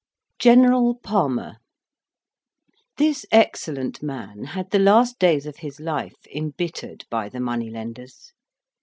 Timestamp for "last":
4.79-5.19